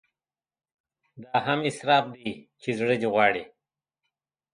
دا 1.21 1.35
هم 1.45 1.59
اسراف 1.69 2.05
دی 2.15 2.31
چې 2.61 2.69
زړه 2.79 2.95
دې 3.01 3.07
غواړي. 3.13 3.43